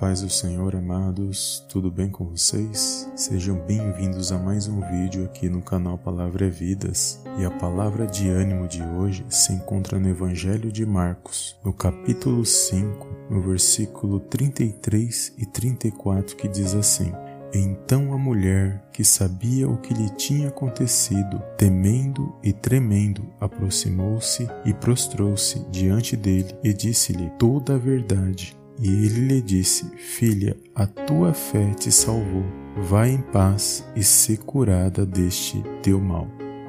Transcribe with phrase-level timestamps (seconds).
[0.00, 3.06] paz do Senhor, amados, tudo bem com vocês?
[3.14, 7.22] Sejam bem-vindos a mais um vídeo aqui no canal Palavra é Vidas.
[7.38, 12.46] E a palavra de ânimo de hoje se encontra no Evangelho de Marcos, no capítulo
[12.46, 17.12] 5, no versículo 33 e 34, que diz assim:
[17.52, 24.72] Então a mulher, que sabia o que lhe tinha acontecido, temendo e tremendo, aproximou-se e
[24.72, 28.58] prostrou-se diante dele e disse-lhe toda a verdade.
[28.80, 32.44] E ele lhe disse: Filha, a tua fé te salvou.
[32.76, 36.26] Vai em paz e se curada deste teu mal.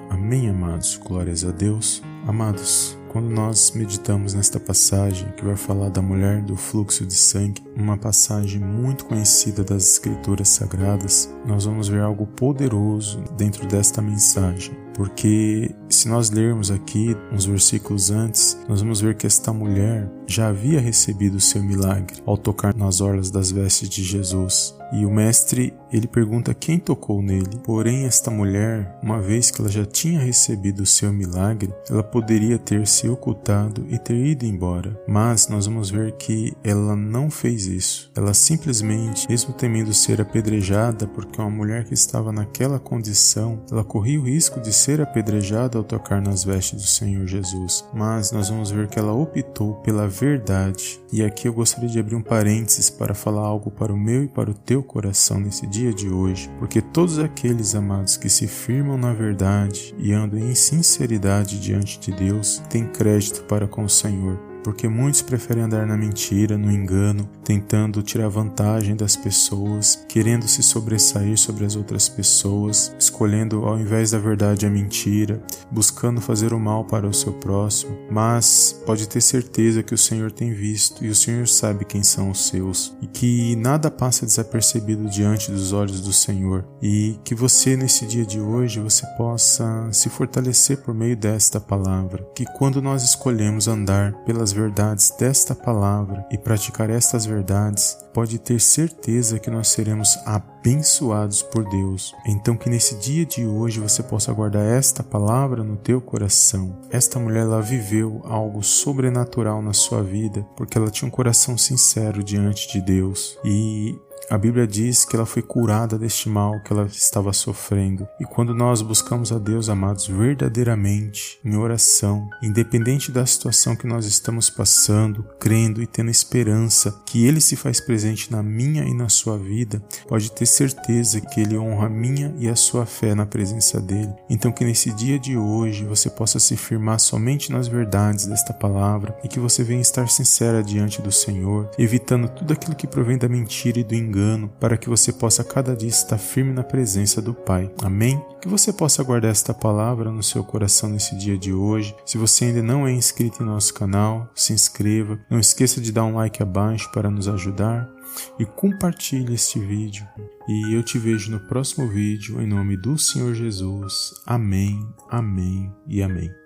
[0.10, 0.98] Amém, amados.
[0.98, 2.04] Glórias a Deus.
[2.28, 7.64] Amados, quando nós meditamos nesta passagem que vai falar da mulher do fluxo de sangue,
[7.76, 14.76] uma passagem muito conhecida das Escrituras Sagradas, nós vamos ver algo poderoso dentro desta mensagem.
[15.02, 20.50] Porque se nós lermos aqui uns versículos antes, nós vamos ver que esta mulher já
[20.50, 24.76] havia recebido o seu milagre ao tocar nas orlas das vestes de Jesus.
[24.94, 27.62] E o mestre, ele pergunta quem tocou nele.
[27.64, 32.60] Porém, esta mulher, uma vez que ela já tinha recebido o seu milagre, ela poderia
[32.60, 35.02] ter se ocultado e ter ido embora.
[35.08, 38.12] Mas nós vamos ver que ela não fez isso.
[38.16, 44.20] Ela simplesmente, mesmo temendo ser apedrejada, porque uma mulher que estava naquela condição, ela corria
[44.20, 47.86] o risco de ser apedrejada ao tocar nas vestes do Senhor Jesus.
[47.94, 51.00] Mas nós vamos ver que ela optou pela verdade.
[51.14, 54.28] E aqui eu gostaria de abrir um parênteses para falar algo para o meu e
[54.28, 58.98] para o teu coração nesse dia de hoje, porque todos aqueles amados que se firmam
[58.98, 64.51] na verdade e andam em sinceridade diante de Deus têm crédito para com o Senhor
[64.64, 70.64] porque muitos preferem andar na mentira, no engano, tentando tirar vantagem das pessoas, querendo se
[70.64, 75.42] sobressair sobre as outras pessoas, escolhendo ao invés da verdade a mentira,
[75.72, 77.98] buscando fazer o mal para o seu próximo.
[78.10, 82.30] Mas pode ter certeza que o Senhor tem visto e o Senhor sabe quem são
[82.30, 87.76] os seus e que nada passa desapercebido diante dos olhos do Senhor e que você
[87.76, 93.04] nesse dia de hoje você possa se fortalecer por meio desta palavra, que quando nós
[93.04, 99.50] escolhemos andar pelas as verdades desta palavra e praticar estas verdades, pode ter certeza que
[99.50, 102.14] nós seremos abençoados por Deus.
[102.26, 106.78] Então que nesse dia de hoje você possa guardar esta palavra no teu coração.
[106.90, 112.22] Esta mulher ela viveu algo sobrenatural na sua vida, porque ela tinha um coração sincero
[112.22, 113.38] diante de Deus.
[113.46, 113.98] E
[114.32, 118.08] a Bíblia diz que ela foi curada deste mal que ela estava sofrendo.
[118.18, 124.06] E quando nós buscamos a Deus, amados, verdadeiramente, em oração, independente da situação que nós
[124.06, 129.10] estamos passando, crendo e tendo esperança que Ele se faz presente na minha e na
[129.10, 133.26] sua vida, pode ter certeza que Ele honra a minha e a sua fé na
[133.26, 134.14] presença dEle.
[134.30, 139.14] Então, que nesse dia de hoje você possa se firmar somente nas verdades desta palavra
[139.26, 143.28] e que você venha estar sincera diante do Senhor, evitando tudo aquilo que provém da
[143.28, 147.22] mentira e do engano engano, para que você possa cada dia estar firme na presença
[147.22, 147.72] do Pai.
[147.84, 148.24] Amém?
[148.42, 151.96] Que você possa guardar esta palavra no seu coração nesse dia de hoje.
[152.06, 155.20] Se você ainda não é inscrito em nosso canal, se inscreva.
[155.30, 157.90] Não esqueça de dar um like abaixo para nos ajudar
[158.38, 160.06] e compartilhe este vídeo.
[160.48, 164.14] E eu te vejo no próximo vídeo em nome do Senhor Jesus.
[164.26, 166.41] Amém, amém e amém.